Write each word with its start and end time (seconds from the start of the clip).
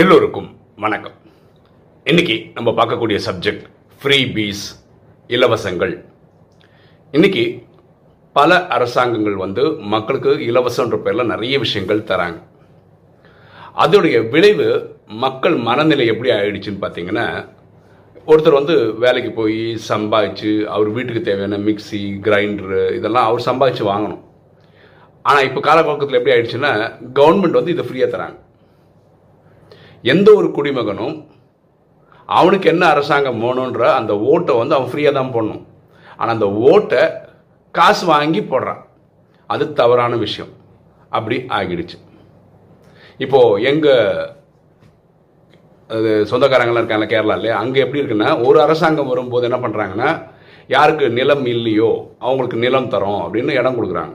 எல்லோருக்கும் 0.00 0.48
வணக்கம். 0.84 1.14
இன்னைக்கு 2.10 2.34
நம்ம 2.56 2.70
பார்க்கக்கூடிய 2.78 3.18
சப்ஜெக்ட் 3.26 3.62
ஃப்ரீ 4.00 4.18
பீஸ் 4.34 4.64
இலவசங்கள். 5.28 5.94
இன்னைக்கு 7.12 7.44
பல 8.32 8.58
அரசாங்கங்கள் 8.76 9.38
வந்து 9.44 9.64
மக்களுக்கு 9.94 10.32
இலவசன்ற 10.50 10.98
பேரில் 11.06 11.30
நிறைய 11.32 11.54
விஷயங்கள் 11.64 12.04
தராங்க. 12.10 12.38
அதோடைய 13.84 14.16
விளைவு 14.34 14.68
மக்கள் 15.24 15.56
மனநிலை 15.70 16.06
எப்படி 16.14 16.32
ஆயிடுச்சுன்னு 16.38 16.84
பார்த்தீங்கன்னா 16.84 17.26
ஒருத்தர் 18.30 18.60
வந்து 18.60 18.76
வேலைக்கு 19.04 19.32
போய் 19.40 19.60
சம்பாதிச்சு 19.90 20.54
அவர் 20.76 20.94
வீட்டுக்கு 20.98 21.26
தேவையான 21.32 21.64
மிக்ஸி 21.68 22.04
கிரைண்டரு 22.28 22.86
இதெல்லாம் 23.00 23.28
அவர் 23.30 23.48
சம்பாதிச்சு 23.50 23.92
வாங்கணும். 23.92 24.24
ஆனால் 25.22 25.46
இப்போ 25.50 25.62
காலப்போக்கத்தில் 25.70 26.20
எப்படி 26.20 26.36
ஆயிடுச்சுன்னா 26.36 26.74
கவர்மெண்ட் 27.20 27.60
வந்து 27.60 27.76
இதை 27.76 27.86
ஃப்ரீயாக 27.86 28.14
தராங்க. 28.16 28.38
எந்த 30.02 30.28
ஒரு 30.38 30.48
குடிமகனும் 30.56 31.16
அவனுக்கு 32.38 32.66
என்ன 32.72 32.84
அரசாங்கம் 32.94 33.42
வேணுன்ற 33.44 33.82
அந்த 33.98 34.12
ஓட்டை 34.32 34.54
வந்து 34.60 34.76
அவன் 34.76 34.90
ஃப்ரீயாக 34.92 35.18
தான் 35.18 35.32
போடணும். 35.34 35.64
ஆனால் 36.18 36.34
அந்த 36.36 36.48
ஓட்டை 36.70 37.02
காசு 37.78 38.04
வாங்கி 38.12 38.40
போடுறான். 38.40 38.82
அது 39.52 39.64
தவறான 39.80 40.16
விஷயம். 40.24 40.52
அப்படி 41.16 41.36
ஆகிடுச்சு. 41.58 41.96
இப்போது 43.24 43.62
எங்கள் 43.70 44.34
அது 45.96 46.10
சொந்தக்காரங்களாம் 46.30 46.82
இருக்காங்க 46.82 47.06
கேரளாலே 47.10 47.50
அங்கே 47.62 47.82
எப்படி 47.84 48.00
இருக்குன்னா 48.02 48.30
ஒரு 48.46 48.58
அரசாங்கம் 48.64 49.10
வரும்போது 49.12 49.46
என்ன 49.48 49.58
பண்ணுறாங்கன்னா 49.64 50.10
யாருக்கு 50.74 51.06
நிலம் 51.18 51.44
இல்லையோ 51.52 51.90
அவங்களுக்கு 52.24 52.58
நிலம் 52.64 52.92
தரோம் 52.94 53.20
அப்படின்னு 53.24 53.58
இடம் 53.60 53.76
கொடுக்குறாங்க. 53.78 54.14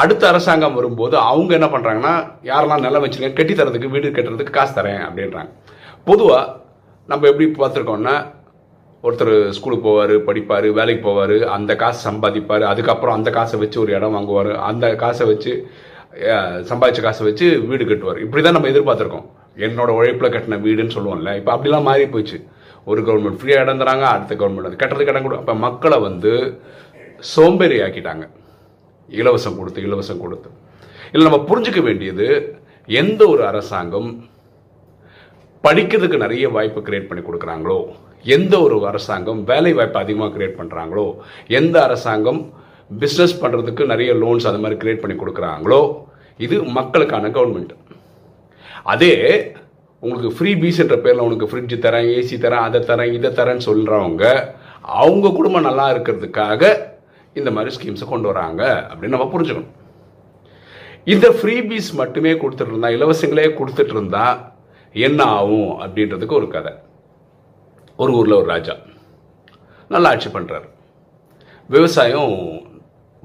அடுத்த 0.00 0.22
அரசாங்கம் 0.30 0.76
வரும்போது 0.78 1.14
அவங்க 1.30 1.52
என்ன 1.58 1.68
பண்ணுறாங்கன்னா 1.72 2.14
யாரெல்லாம் 2.50 2.84
நிலம் 2.86 3.04
வச்சிருக்கேன் 3.04 3.38
கட்டி 3.38 3.54
தரதுக்கு 3.54 3.92
வீடு 3.94 4.08
கட்டுறதுக்கு 4.16 4.56
காசு 4.58 4.72
தரேன் 4.78 5.02
அப்படின்றாங்க. 5.08 5.50
பொதுவாக 6.08 6.44
நம்ம 7.08 7.28
எப்படி 7.32 7.46
பார்த்துருக்கோம்னா 7.58 8.16
ஒருத்தர் 9.04 9.34
ஸ்கூலுக்கு 9.56 9.86
போவார் 9.88 10.14
படிப்பார் 10.28 10.66
வேலைக்கு 10.78 11.02
போவார் 11.08 11.36
அந்த 11.56 11.72
காசு 11.82 12.00
சம்பாதிப்பார் 12.08 12.64
அதுக்கப்புறம் 12.70 13.16
அந்த 13.18 13.30
காசை 13.36 13.56
வச்சு 13.62 13.78
ஒரு 13.82 13.90
இடம் 13.96 14.16
வாங்குவார் 14.16 14.50
அந்த 14.70 14.86
காசை 15.02 15.26
வச்சு 15.32 15.52
சம்பாதிச்ச 16.70 17.00
காசை 17.06 17.22
வச்சு 17.26 17.46
வீடு 17.70 17.84
கட்டுவார். 17.90 18.18
இப்படி 18.24 18.42
தான் 18.42 18.56
நம்ம 18.56 18.70
எதிர்பார்த்துருக்கோம். 18.72 19.26
என்னோட 19.66 19.90
உழைப்பில் 19.98 20.32
கட்டின 20.34 20.58
வீடுன்னு 20.66 20.94
சொல்லுவோம்ல 20.96 21.32
இப்போ 21.40 21.50
அப்படிலாம் 21.54 21.86
மாறி 21.88 22.06
போச்சு 22.14 22.38
ஒரு 22.90 23.00
கவர்மெண்ட் 23.06 23.38
ஃப்ரீயாக 23.40 23.64
இடம் 23.64 23.82
தராங்க 23.82 24.06
அடுத்த 24.14 24.34
கவர்மெண்ட் 24.40 24.68
அது 24.70 24.80
கட்டுறதுக்கு 24.82 25.14
இடம் 25.14 25.26
கூட. 25.26 25.36
அப்போ 25.42 25.54
மக்களை 25.66 25.98
வந்து 26.08 26.32
சோம்பேறி 27.34 27.78
ஆக்கிட்டாங்க 27.86 28.26
இலவசம் 29.08 29.58
கொடுத்து 29.58 29.80
இலவசம் 29.82 30.22
கொடுத்து. 30.24 30.48
இல்லை 31.12 31.24
நம்ம 31.30 31.40
புரிஞ்சுக்க 31.50 31.80
வேண்டியது 31.82 32.26
எந்த 32.88 33.22
ஒரு 33.28 33.42
அரசாங்கம் 33.46 34.08
படிக்கிறதுக்கு 35.64 36.16
நிறைய 36.16 36.48
வாய்ப்பு 36.48 36.80
கிரியேட் 36.80 37.08
பண்ணி 37.08 37.22
கொடுக்குறாங்களோ 37.22 37.78
எந்த 38.24 38.54
ஒரு 38.60 38.76
அரசாங்கம் 38.86 39.44
வேலை 39.44 39.72
வாய்ப்பு 39.72 39.98
அதிகமாக 39.98 40.32
கிரியேட் 40.36 40.58
பண்ணுறாங்களோ 40.60 41.06
எந்த 41.48 41.76
அரசாங்கம் 41.82 42.40
பிஸ்னஸ் 43.00 43.40
பண்ணுறதுக்கு 43.42 43.84
நிறைய 43.86 44.10
லோன்ஸ் 44.14 44.46
அது 44.46 44.58
மாதிரி 44.58 44.76
கிரியேட் 44.78 45.00
பண்ணி 45.00 45.16
கொடுக்குறாங்களோ 45.16 45.80
இது 46.40 46.56
மக்களுக்கான 46.62 47.28
கவர்மெண்ட் 47.28 47.72
அதே 48.82 49.14
உங்களுக்கு 50.02 50.30
ஃப்ரீ 50.36 50.50
பீஸ்ன்ற 50.54 50.96
பேரில் 50.96 51.20
உனக்கு 51.20 51.46
ஃப்ரிட்ஜ் 51.46 51.76
தரேன் 51.80 52.08
ஏசி 52.16 52.36
தரேன் 52.38 52.60
அதை 52.60 52.80
தரேன் 52.80 53.12
இதை 53.12 53.30
தரேன்னு 53.30 53.66
சொல்கிறவங்க 53.66 54.24
அவங்க 54.82 55.28
குடும்பம் 55.28 55.62
நல்லா 55.62 55.86
இருக்கிறதுக்காக 55.92 56.62
இந்த 57.40 57.50
மாதிரி 57.56 57.70
ஸ்கீம்ஸை 57.76 58.06
கொண்டு 58.10 58.28
வராங்க 58.30 58.62
அப்படின்னு 58.90 59.16
நம்ம 59.16 59.28
புரிஞ்சுக்கணும். 59.34 59.72
இந்த 61.14 61.26
ஃப்ரீ 61.38 61.56
பீஸ் 61.70 61.90
மட்டுமே 62.00 62.32
கொடுத்துட்டு 62.42 62.72
இருந்தா 62.72 62.90
இலவசங்களே 62.96 63.48
கொடுத்துட்டு 63.58 63.94
இருந்தா 63.96 64.24
என்ன 64.94 65.20
ஆகும் 65.38 65.70
அப்படின்றதுக்கு 65.84 66.38
ஒரு 66.40 66.48
கதை. 66.54 66.72
ஒரு 68.02 68.12
ஊரில் 68.20 68.38
ஒரு 68.40 68.48
ராஜா 68.54 68.74
நல்லா 69.94 70.10
ஆட்சி 70.14 70.30
பண்ணுறாரு 70.36 70.68
விவசாயம் 71.74 72.34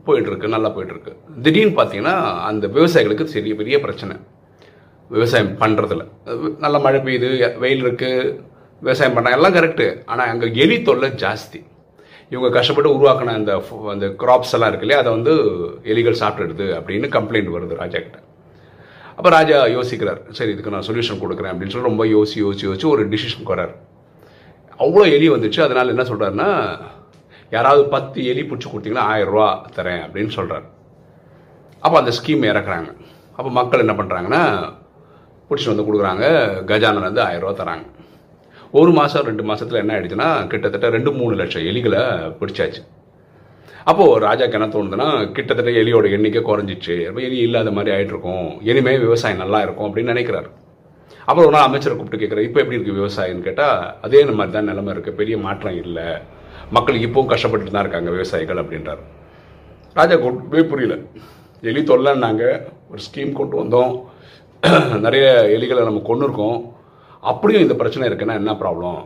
போயிட்டுருக்கு 0.06 0.54
நல்லா 0.56 0.70
போயிட்டுருக்கு. 0.76 1.12
திடீர்னு 1.46 1.76
பார்த்தீங்கன்னா 1.80 2.16
அந்த 2.50 2.66
விவசாயிகளுக்கு 2.78 3.34
சரி 3.34 3.52
பெரிய 3.62 3.78
பிரச்சனை. 3.86 4.16
விவசாயம் 5.16 5.52
பண்ணுறதுல 5.62 6.04
நல்ல 6.64 6.76
மழை 6.86 7.00
பெய்யுது 7.08 7.30
வெயில் 7.64 7.84
இருக்குது 7.86 8.32
விவசாயம் 8.82 9.16
பண்ண 9.16 9.36
எல்லாம் 9.38 9.56
கரெக்டு 9.58 9.88
ஆனால் 10.12 10.30
அங்கே 10.34 10.48
எலி 10.64 10.78
தொல்லை 10.88 11.10
ஜாஸ்தி. 11.24 11.60
இவங்க 12.34 12.50
கஷ்டப்பட்டு 12.58 12.96
உருவாக்கின 12.98 13.36
அந்த 13.40 13.54
அந்த 13.94 14.08
கிராப்ஸ் 14.22 14.54
எல்லாம் 14.58 14.70
இருக்கு 14.72 14.86
இல்லையா 14.88 15.02
அதை 15.04 15.12
வந்து 15.18 15.34
எலிகள் 15.94 16.22
சாப்பிட்டுடுது 16.24 16.68
அப்படின்னு 16.80 17.08
கம்ப்ளைண்ட் 17.16 17.50
வருது 17.56 17.80
ராஜா 17.82 18.00
கிட்ட. 18.04 18.18
அப்போ 19.18 19.30
ராஜா 19.38 19.58
யோசிக்கிறார் 19.78 20.22
சரி 20.38 20.52
இதுக்கு 20.54 20.74
நான் 20.76 20.88
சொல்யூஷன் 20.90 21.22
கொடுக்குறேன் 21.24 21.52
அப்படின்னு 21.54 21.74
சொல்லி 21.74 21.90
ரொம்ப 21.90 22.06
யோசி 22.16 22.38
யோசி 22.46 22.64
யோசிச்சு 22.68 22.92
ஒரு 22.94 23.04
டிசிஷன் 23.14 23.50
வரார் 23.52 23.74
அவ்வளோ 24.84 25.06
எலி 25.16 25.28
வந்துச்சு 25.36 25.60
அதனால் 25.66 25.94
என்ன 25.94 26.04
சொல்கிறாருன்னா 26.12 26.50
யாராவது 27.56 27.84
பத்து 27.96 28.20
எலி 28.32 28.44
பிடிச்சி 28.50 28.68
கொடுத்தீங்கன்னா 28.70 29.08
ஆயிரம் 29.14 29.34
ரூபா 29.36 29.48
தரேன் 29.78 30.04
அப்படின்னு 30.06 30.32
சொல்கிறார் 30.38 30.66
அப்போ 31.84 31.96
அந்த 32.02 32.12
ஸ்கீம் 32.18 32.50
இறக்குறாங்க. 32.52 32.90
அப்போ 33.38 33.50
மக்கள் 33.60 33.84
என்ன 33.84 33.94
பண்ணுறாங்கன்னா 34.00 34.42
பிடிச்சிட்டு 35.48 35.74
வந்து 35.74 35.86
கொடுக்குறாங்க 35.88 36.26
கஜானன் 36.70 37.08
வந்து 37.08 37.22
ஆயிரம் 37.28 37.46
ரூபா 37.46 37.54
தராங்க. 37.62 37.86
ஒரு 38.80 38.92
மாதம் 38.98 39.26
ரெண்டு 39.30 39.44
மாதத்தில் 39.44 39.80
என்ன 39.80 39.94
ஆயிடுச்சுன்னா 39.96 40.48
கிட்டத்தட்ட 40.52 40.90
ரெண்டு 40.90 41.12
மூணு 41.12 41.34
லட்சம் 41.40 41.66
எலிகளை 41.70 42.02
பிடிச்சாச்சு. 42.40 42.82
அப்போது 43.90 44.22
ராஜாக்கு 44.26 44.58
என்ன 44.60 44.68
தோணுதுன்னா 44.76 45.08
கிட்டத்தட்ட 45.38 45.72
எலியோட 45.82 46.10
எண்ணிக்கை 46.18 46.42
குறைஞ்சிச்சு. 46.50 46.96
அப்போ 47.08 47.22
எலி 47.22 47.38
இல்லாத 47.38 47.72
மாதிரி 47.72 47.92
ஆயிட்டு 47.96 48.14
இருக்கும் 48.16 48.48
இனிமே 48.70 48.94
விவசாயம் 48.98 49.42
நல்லா 49.44 49.62
இருக்கும் 49.62 49.88
அப்படின்னு 49.88 50.14
நினைக்கிறாரு. 50.14 50.50
அப்புறம் 51.28 51.46
ஒரு 51.48 51.56
நாள் 51.58 51.68
அமைச்சரை 51.68 51.96
கூப்பிட்டு 51.98 52.22
கேட்குறாரு 52.22 52.48
இப்போ 52.48 52.60
எப்படி 52.64 52.78
இருக்குது 52.78 53.00
விவசாயம்னு 53.02 53.48
கேட்டால் 53.48 53.96
அதே 54.02 54.26
மாதிரி 54.26 54.52
தான் 54.58 54.70
நிலைமை 54.72 54.94
இருக்குது 54.94 55.20
பெரிய 55.22 55.38
மாற்றம் 55.38 55.80
இல்லை. 55.84 56.08
மக்கள் 56.70 57.04
இப்போவும் 57.08 57.32
கஷ்டப்பட்டுட்டு 57.34 57.76
தான் 57.76 57.86
இருக்காங்க 57.86 58.10
விவசாயிகள் 58.10 58.62
அப்படின்றாரு. 58.64 59.04
ராஜா 59.94 60.18
ஒன்றுமே 60.30 60.64
புரியல. 60.74 60.98
எலி 61.64 61.82
தொல்லைன்னாங்க. 61.82 62.46
ஒரு 62.92 63.02
ஸ்கீம் 63.08 63.34
கொண்டு 63.34 63.58
வந்தோம். 63.64 63.94
நிறைய 65.06 65.26
எலிகளை 65.58 65.84
நம்ம 65.84 66.02
கொண்டு 66.10 66.26
இருக்கோம் 66.28 66.60
அப்படியும் 67.30 67.64
இந்த 67.66 67.76
பிரச்சனை 67.80 68.06
இருக்குன்னா 68.10 68.36
என்ன 68.42 68.54
ப்ராப்ளம் 68.62 69.00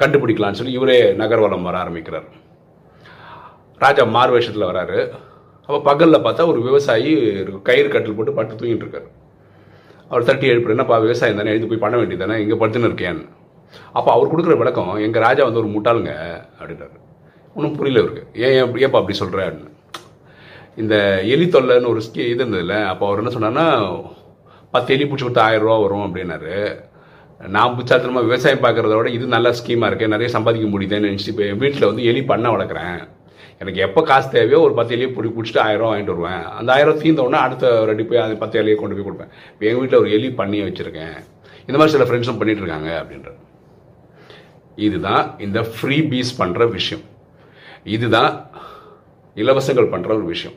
கண்டுபிடிக்கலாம்னு 0.00 0.58
சொல்லி 0.60 0.78
இவரே 0.78 0.96
நகர்வலம் 1.20 1.66
வர 1.68 1.76
ஆரம்பிக்கிறார். 1.82 2.28
ராஜா 3.84 4.04
மார்வேஷத்தில் 4.16 4.70
வராரு. 4.70 4.98
அப்போ 5.66 5.78
பகலில் 5.88 6.24
பார்த்தா 6.24 6.46
ஒரு 6.52 6.60
விவசாயி 6.68 7.10
கயிறு 7.68 7.88
கட்டில் 7.94 8.16
போட்டு 8.18 8.32
பட்டு 8.38 8.58
தூங்கிட்டு 8.60 8.84
இருக்காரு. 8.86 9.08
அவர் 10.10 10.26
தட்டி 10.28 10.46
எழுப்பு 10.52 10.72
என்னப்பா 10.74 10.96
விவசாயம் 11.04 11.38
தானே? 11.40 11.52
எழுந்து 11.54 11.70
போய் 11.70 11.84
பண்ண 11.84 11.96
வேண்டியது 12.00 12.22
தானே 12.24 12.36
இங்கே 12.44 12.56
படுத்துன்னு 12.60 12.88
இருக்கேன்னு 12.90 13.24
அப்போ 13.98 14.08
அவர் 14.14 14.30
கொடுக்குற 14.32 14.54
விளக்கம் 14.62 14.90
எங்கள் 15.06 15.24
ராஜா 15.26 15.42
வந்து 15.48 15.62
ஒரு 15.62 15.70
முட்டாளுங்க 15.74 16.12
அப்படின்றாரு. 16.58 16.96
ஒன்றும் 17.56 17.76
புரியல 17.78 18.02
இவருக்கு. 18.02 18.24
ஏன் 18.44 18.56
ஏன்ப்பா 18.58 19.00
அப்படி 19.00 19.16
சொல்கிற 19.22 19.46
இந்த 20.82 20.94
எலி 21.34 21.46
தொல்லைன்னு 21.54 21.92
ஒரு 21.92 22.00
ஸ்கீ 22.06 22.22
இது 22.32 22.42
இருந்ததில்ல 22.42 22.76
அப்போ 22.90 23.04
அவர் 23.08 23.20
என்ன 23.22 23.32
சொன்னார்னா 23.34 23.66
பத்து 24.74 24.94
எலி 24.94 25.04
பிடிச்சி 25.04 25.24
கொடுத்து 25.26 25.46
ஆயிரம் 25.46 25.66
ரூபா 25.66 25.76
வரும் 25.84 26.06
அப்படின்னாரு. 26.06 26.54
நான் 27.54 27.74
புச்சாத்திரமாக 27.78 28.26
விவசாயம் 28.28 28.62
பார்க்குறத 28.64 28.96
விட 28.98 29.08
இது 29.16 29.24
நல்ல 29.34 29.48
ஸ்கீமாக 29.58 29.88
இருக்குது 29.90 30.12
நிறைய 30.14 30.28
சம்பாதிக்க 30.34 30.66
முடியுதுன்னு 30.74 31.08
நினச்சிட்டு 31.10 31.36
போய் 31.38 31.50
என் 31.52 31.62
வீட்டில் 31.62 31.88
வந்து 31.90 32.04
எலி 32.10 32.22
பண்ண 32.30 32.46
வளர்க்குறேன். 32.54 33.00
எனக்கு 33.62 33.80
எப்போ 33.86 34.00
காசு 34.10 34.28
தேவையோ 34.34 34.58
ஒரு 34.66 34.74
பத்து 34.78 34.94
எலியை 34.96 35.10
பிடி 35.16 35.28
பிடிச்சிட்டு 35.34 35.62
ஆயிரம் 35.64 35.88
வாங்கிட்டு 35.90 36.14
வருவேன். 36.14 36.44
அந்த 36.58 36.68
ஆயிரம் 36.74 37.00
தீர்ந்த 37.02 37.40
அடுத்த 37.46 37.70
ரெடி 37.90 38.04
போய் 38.10 38.22
அந்த 38.24 38.36
பத்து 38.42 38.60
எலியை 38.62 38.76
கொண்டு 38.80 38.96
போய் 38.96 39.08
கொடுப்பேன். 39.08 39.32
இப்போ 39.52 39.64
எங்கள் 39.68 39.82
வீட்டில் 39.82 40.00
ஒரு 40.02 40.10
எலி 40.16 40.30
பண்ணியே 40.40 40.64
வச்சுருக்கேன். 40.68 41.16
இந்த 41.66 41.76
மாதிரி 41.78 41.94
சில 41.96 42.06
ஃப்ரெண்ட்ஸும் 42.08 42.40
பண்ணிகிட்டு 42.40 42.64
இருக்காங்க 42.64 42.90
அப்படின்ற 43.00 43.30
இதுதான் 44.86 45.24
இந்த 45.46 45.58
ஃப்ரீ 45.76 45.96
பீஸ் 46.10 46.32
பண்ணுற 46.40 46.70
விஷயம். 46.78 47.04
இதுதான் 47.96 48.32
இலவசங்கள் 49.36 49.92
பண்ணுற 49.92 50.10
ஒரு 50.20 50.26
விஷயம். 50.34 50.56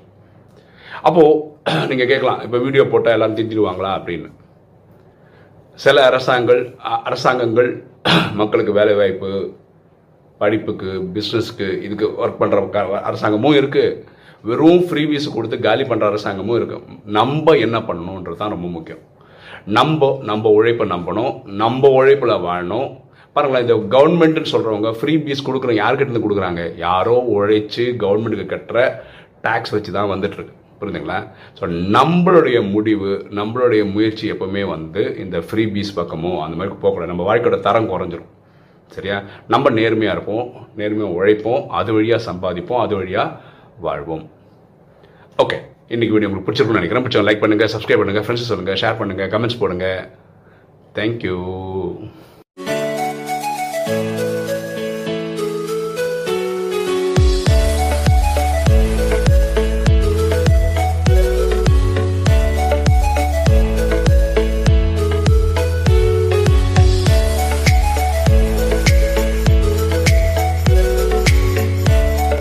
அப்போது 1.07 1.87
நீங்கள் 1.89 2.09
கேட்கலாம் 2.11 2.41
இப்போ 2.45 2.57
வீடியோ 2.65 2.83
போட்டால் 2.93 3.15
எல்லாரும் 3.17 3.37
திட்டிடுவாங்களா 3.39 3.91
அப்படின்னு. 3.99 4.29
சில 5.77 5.97
அரசாங்கங்கள் 6.05 6.61
அரசாங்கங்கள் 7.03 7.69
மக்களுக்கு 8.39 8.73
வேலை 8.73 8.93
வாய்ப்பு 8.95 9.29
படிப்புக்கு 10.41 10.89
பிஸ்னஸ்க்கு 11.15 11.67
இதுக்கு 11.81 12.07
ஒர்க் 12.23 12.41
பண்ணுற 12.41 12.83
அரசாங்கமும் 12.99 13.57
இருக்குது 13.59 13.97
வெறும் 14.43 14.83
ஃப்ரீ 14.87 15.03
வீஸ் 15.05 15.27
கொடுத்து 15.35 15.57
காலி 15.59 15.83
பண்ணுற 15.83 16.05
அரசாங்கமும் 16.05 16.57
இருக்குது 16.59 16.97
நம்ம 17.17 17.55
என்ன 17.57 17.77
பண்ணணுன்றது 17.79 18.37
தான் 18.37 18.53
ரொம்ப 18.55 18.67
முக்கியம். 18.67 19.03
நம்ம 19.77 20.09
நம்ம 20.23 20.49
உழைப்பை 20.49 20.85
நம்பணும். 20.95 21.33
நம்ம 21.63 21.89
உழைப்பில் 21.89 22.43
வாழணும். 22.47 22.89
பாருங்களேன் 23.35 23.65
இந்த 23.65 23.77
கவர்மெண்ட்னு 23.95 24.53
சொல்கிறவங்க 24.53 24.91
ஃப்ரீ 24.99 25.15
பீஸ் 25.17 25.45
கொடுக்குறவங்க 25.47 25.81
யார்கிட்ட 25.83 26.09
இருந்து 26.09 26.25
கொடுக்குறாங்க? 26.25 26.63
யாரோ 26.87 27.15
உழைச்சி 27.35 27.85
கவர்மெண்ட்டுக்கு 28.03 28.53
கட்டுற 28.53 28.79
டேக்ஸ் 29.41 29.75
வச்சு 29.75 29.91
தான் 29.91 30.11
வந்துட்டுருக்கு 30.13 30.55
புரியுதுங்களா 30.79 31.19
ஸோ 31.59 31.63
நம்மளுடைய 31.97 32.57
முடிவு 32.75 33.11
நம்மளுடைய 33.39 33.81
முயற்சி 33.95 34.25
எப்போவுமே 34.33 34.63
வந்து 34.75 35.01
இந்த 35.23 35.37
ஃப்ரீ 35.47 35.65
பீஸ் 35.75 35.93
பக்கமோ 35.99 36.31
அந்த 36.45 36.55
மாதிரி 36.59 36.73
போகக்கூடாது. 36.83 37.11
நம்ம 37.13 37.25
வாழ்க்கையோட 37.29 37.59
தரம் 37.67 37.91
குறைஞ்சிரும். 37.93 38.31
சரியா? 38.95 39.17
நம்ம 39.53 39.69
நேர்மையாக 39.79 40.15
இருப்போம் 40.15 40.45
நேர்மையாக 40.79 41.15
உழைப்போம் 41.17 41.63
அது 41.79 41.93
வழியாக 41.97 42.25
சம்பாதிப்போம் 42.29 42.81
அது 42.83 42.93
வழியாக 42.99 43.37
வாழ்வோம். 43.85 44.25
ஓகே 45.43 45.57
இன்றைக்கி 45.93 46.13
வீடியோ 46.13 46.29
உங்களுக்கு 46.29 46.47
பிடிச்சிருக்கும்னு 46.47 46.81
நினைக்கிறேன். 46.81 47.05
பிடிச்சவங்க 47.05 47.29
லைக் 47.29 47.43
பண்ணுங்கள் 47.43 47.71
சப்ஸ்கிரைப் 47.73 48.01
பண்ணுங்கள் 48.01 48.25
ஃப்ரெண்ட்ஸ் 48.27 48.51
சொல்லுங்கள் 48.51 48.79
ஷேர் 48.83 48.99
பண்ணுங்கள் 49.01 49.31
கமெண்ட்ஸ் 49.33 49.59
போடுங்க. 49.63 49.87
தேங்க்யூ 50.99 51.37